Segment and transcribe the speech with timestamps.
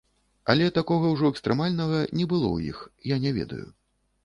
[0.53, 3.63] Але такога ўжо экстрэмальнага не было ў іх, я не ведаю.